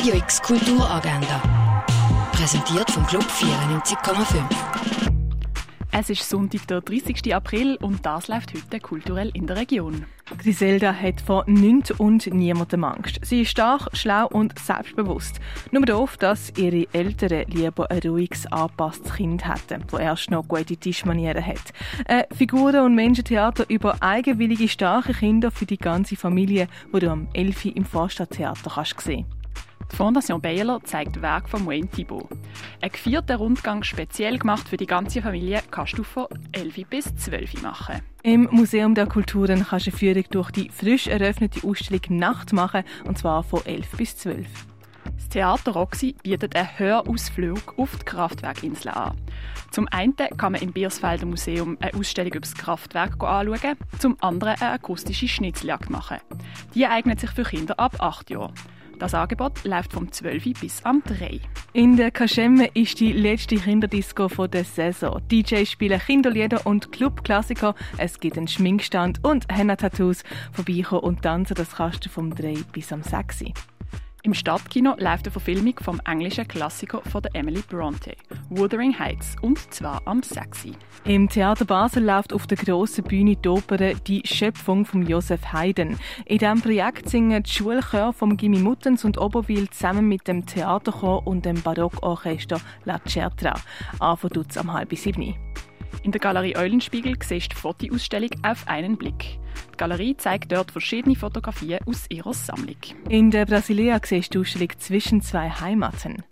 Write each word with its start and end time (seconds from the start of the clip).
Radio 0.00 0.14
X 0.14 0.40
Kulturagenda. 0.40 1.42
Präsentiert 2.32 2.90
vom 2.90 3.06
Club 3.06 3.22
94,5. 3.22 4.42
Es 5.92 6.08
ist 6.08 6.26
Sonntag, 6.26 6.66
der 6.68 6.80
30. 6.80 7.34
April 7.34 7.76
und 7.82 8.06
das 8.06 8.28
läuft 8.28 8.54
heute 8.54 8.80
kulturell 8.80 9.30
in 9.34 9.46
der 9.46 9.58
Region. 9.58 10.06
Griselda 10.38 10.94
hat 10.94 11.20
vor 11.20 11.44
nichts 11.46 11.90
und 11.90 12.26
niemandem 12.28 12.84
Angst. 12.84 13.20
Sie 13.22 13.42
ist 13.42 13.50
stark, 13.50 13.88
schlau 13.92 14.26
und 14.28 14.58
selbstbewusst. 14.58 15.38
Nur 15.70 15.84
doof, 15.84 16.16
dass 16.16 16.50
ihre 16.56 16.86
Eltern 16.94 17.44
lieber 17.48 17.90
ein 17.90 18.00
ruhiges, 18.00 18.50
angepasstes 18.50 19.12
Kind 19.12 19.46
hätten, 19.46 19.84
das 19.90 20.00
erst 20.00 20.30
noch 20.30 20.48
gute 20.48 20.78
Tischmanieren 20.78 21.44
hat. 21.44 21.74
Ein 22.06 22.24
Figuren- 22.34 22.86
und 22.86 22.94
Menschentheater 22.94 23.68
über 23.68 24.02
eigenwillige, 24.02 24.66
starke 24.66 25.12
Kinder 25.12 25.50
für 25.50 25.66
die 25.66 25.76
ganze 25.76 26.16
Familie, 26.16 26.68
wo 26.90 27.00
du 27.00 27.10
am 27.10 27.28
11. 27.34 27.76
im 27.76 27.84
Vorstadttheater 27.84 28.70
kannst 28.70 28.98
sehen 29.02 29.26
die 29.90 29.96
Fondation 29.96 30.40
Baylor 30.40 30.82
zeigt 30.84 31.20
Werk 31.20 31.48
von 31.48 31.66
Wayne 31.66 31.88
Thibault. 31.88 32.28
Ein 32.80 32.90
vierter 32.90 33.36
Rundgang 33.36 33.82
speziell 33.82 34.38
gemacht 34.38 34.68
für 34.68 34.76
die 34.76 34.86
ganze 34.86 35.22
Familie 35.22 35.60
kannst 35.70 35.98
du 35.98 36.02
von 36.02 36.26
11 36.52 36.88
bis 36.88 37.14
12 37.16 37.62
machen. 37.62 38.00
Im 38.22 38.48
Museum 38.50 38.94
der 38.94 39.06
Kulturen 39.06 39.66
kannst 39.66 39.86
du 39.86 39.90
eine 39.90 39.98
Führung 39.98 40.24
durch 40.30 40.50
die 40.50 40.68
frisch 40.68 41.06
eröffnete 41.06 41.66
Ausstellung 41.66 42.18
Nacht 42.18 42.52
machen, 42.52 42.84
und 43.04 43.18
zwar 43.18 43.42
von 43.42 43.64
11 43.64 43.90
bis 43.96 44.16
12. 44.18 44.46
Das 45.16 45.28
Theater 45.28 45.72
Roxy 45.72 46.14
bietet 46.22 46.56
einen 46.56 46.78
Hörausflug 46.78 47.78
auf 47.78 47.96
die 47.96 48.04
Kraftwerkinsel 48.04 48.90
an. 48.90 49.16
Zum 49.70 49.86
einen 49.88 50.16
kann 50.16 50.52
man 50.52 50.62
im 50.62 50.72
Biersfelder 50.72 51.26
Museum 51.26 51.76
eine 51.80 51.94
Ausstellung 51.94 52.32
über 52.32 52.40
das 52.40 52.54
Kraftwerk 52.54 53.22
anschauen, 53.22 53.76
zum 53.98 54.16
anderen 54.20 54.60
eine 54.60 54.72
akustische 54.72 55.28
Schnitzeljagd 55.28 55.90
machen. 55.90 56.18
Die 56.74 56.86
eignet 56.86 57.20
sich 57.20 57.30
für 57.30 57.44
Kinder 57.44 57.78
ab 57.78 57.96
8 58.00 58.30
Jahren. 58.30 58.52
Das 59.00 59.14
Angebot 59.14 59.64
läuft 59.64 59.94
vom 59.94 60.12
12 60.12 60.60
bis 60.60 60.84
am 60.84 61.02
3. 61.02 61.40
In 61.72 61.96
der 61.96 62.10
Kaschemme 62.10 62.66
ist 62.74 63.00
die 63.00 63.12
letzte 63.12 63.56
Kinderdisco 63.56 64.28
der 64.46 64.64
Saison. 64.64 65.22
DJs 65.32 65.70
spielen 65.70 65.98
Kinderlieder 65.98 66.66
und 66.66 66.92
Clubklassiker. 66.92 67.74
Es 67.96 68.20
gibt 68.20 68.36
einen 68.36 68.46
Schminkstand 68.46 69.24
und 69.24 69.46
Henna-Tattoos. 69.50 70.22
Vorbeikommen 70.52 71.02
und 71.02 71.22
tanzen, 71.22 71.54
das 71.54 71.76
kannst 71.76 72.04
du 72.04 72.10
vom 72.10 72.34
3 72.34 72.56
bis 72.72 72.92
am 72.92 73.02
6. 73.02 73.44
Im 74.22 74.34
Stadtkino 74.34 74.96
läuft 74.98 75.24
eine 75.24 75.32
Verfilmung 75.32 75.74
vom 75.80 75.98
englischen 76.04 76.46
Klassiker 76.46 77.00
von 77.10 77.22
der 77.22 77.34
Emily 77.34 77.62
Bronte, 77.66 78.14
Wuthering 78.50 78.98
Heights, 78.98 79.34
und 79.40 79.72
zwar 79.72 80.02
am 80.04 80.22
6. 80.22 80.68
Im 81.04 81.28
Theater 81.28 81.64
Basel 81.64 82.04
läuft 82.04 82.34
auf 82.34 82.46
der 82.46 82.58
grossen 82.58 83.04
Bühne 83.04 83.36
die 83.36 83.48
Oper 83.48 83.78
«Die 83.78 84.20
Schöpfung» 84.26 84.84
von 84.84 85.06
Josef 85.06 85.52
Haydn. 85.54 85.98
In 86.26 86.38
diesem 86.38 86.60
Projekt 86.60 87.08
singen 87.08 87.42
die 87.42 87.50
Schulchöre 87.50 88.12
vom 88.12 88.36
Gimmi 88.36 88.58
Muttens 88.58 89.06
und 89.06 89.18
Oberwil 89.18 89.70
zusammen 89.70 90.06
mit 90.06 90.28
dem 90.28 90.44
Theaterchor 90.44 91.26
und 91.26 91.46
dem 91.46 91.62
Barockorchester 91.62 92.60
La 92.84 93.00
Certra. 93.08 93.54
Anfang 94.00 94.44
am 94.56 94.72
halb 94.74 94.94
sieben. 94.96 95.34
In 96.02 96.12
der 96.12 96.20
Galerie 96.20 96.56
Eulenspiegel 96.56 97.14
siehst 97.22 97.52
du 97.52 97.54
die 97.54 97.60
Fotoausstellung 97.60 98.30
«Auf 98.42 98.66
einen 98.66 98.96
Blick». 98.96 99.38
Die 99.72 99.76
Galerie 99.76 100.16
zeigt 100.16 100.52
dort 100.52 100.70
verschiedene 100.70 101.16
Fotografien 101.16 101.80
aus 101.86 102.06
ihrer 102.08 102.34
Sammlung. 102.34 102.76
In 103.08 103.30
der 103.30 103.46
Brasilia 103.46 104.00
siehst 104.04 104.34
du 104.34 104.38
die 104.38 104.46
Ausstellung 104.46 104.70
«Zwischen 104.78 105.20
zwei 105.22 105.50
Heimaten». 105.50 106.22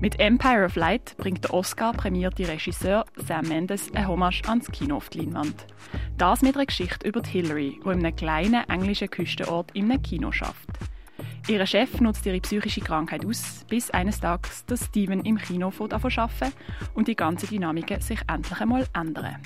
Mit 0.00 0.20
Empire 0.20 0.64
of 0.64 0.76
Light 0.76 1.16
bringt 1.16 1.44
der 1.44 1.54
Oscar-prämierte 1.54 2.46
Regisseur 2.46 3.04
Sam 3.16 3.48
Mendes 3.48 3.92
ein 3.94 4.06
Hommage 4.06 4.42
ans 4.46 4.70
Kino 4.70 4.96
auf 4.96 5.08
die 5.08 5.18
Leinwand. 5.18 5.66
Das 6.16 6.40
mit 6.40 6.54
einer 6.54 6.66
Geschichte 6.66 7.08
über 7.08 7.20
die 7.20 7.30
Hillary, 7.30 7.80
die 7.84 7.88
in 7.88 8.06
einem 8.06 8.14
kleinen 8.14 8.68
englischen 8.68 9.10
Küstenort 9.10 9.72
in 9.72 9.90
einem 9.90 10.00
Kino 10.00 10.30
schafft. 10.30 10.68
Ihr 11.48 11.64
Chef 11.64 11.98
nutzt 12.02 12.26
ihre 12.26 12.40
psychische 12.40 12.82
Krankheit 12.82 13.24
aus, 13.24 13.64
bis 13.70 13.90
eines 13.90 14.20
Tages 14.20 14.66
der 14.66 14.76
Steven 14.76 15.22
im 15.22 15.38
Kino 15.38 15.72
arbeiten 15.78 16.52
und 16.92 17.08
die 17.08 17.16
ganze 17.16 17.46
Dynamik 17.46 18.02
sich 18.02 18.20
endlich 18.28 18.60
einmal 18.60 18.86
ändern. 18.94 19.36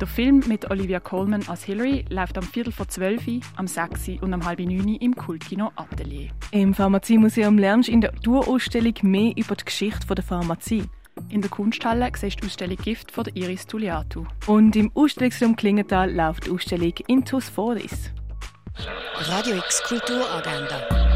Der 0.00 0.08
Film 0.08 0.42
mit 0.48 0.68
Olivia 0.72 0.98
Colman 0.98 1.46
als 1.46 1.62
Hillary 1.62 2.04
läuft 2.10 2.36
am 2.36 2.42
Viertel 2.42 2.72
vor 2.72 2.88
zwölf, 2.88 3.22
am 3.54 3.68
6 3.68 4.20
und 4.22 4.34
am 4.34 4.44
halb 4.44 4.58
neun 4.58 4.96
im 4.96 5.14
Kultkino 5.14 5.70
Atelier. 5.76 6.30
Im 6.50 6.74
Pharmaziemuseum 6.74 7.58
lernst 7.58 7.88
du 7.88 7.92
in 7.92 8.00
der 8.00 8.12
Tourausstellung 8.12 8.94
mehr 9.02 9.32
über 9.36 9.54
die 9.54 9.64
Geschichte 9.64 10.04
der 10.12 10.24
Pharmazie. 10.24 10.86
In 11.28 11.42
der 11.42 11.50
Kunsthalle 11.50 12.10
siehst 12.16 12.38
du 12.38 12.40
die 12.40 12.46
Ausstellung 12.46 12.76
Gift 12.78 13.12
von 13.12 13.24
Iris 13.34 13.68
Tuliatu. 13.68 14.26
Und 14.48 14.74
im 14.74 14.90
Ausstellungsraum 14.94 15.54
Klingenthal 15.54 16.12
läuft 16.12 16.46
die 16.46 16.50
Ausstellung 16.50 16.92
Intus 17.06 17.48
Foris. 17.48 18.10
Radio 19.28 19.56
X 19.56 19.84
Kulturagenda. 19.84 21.05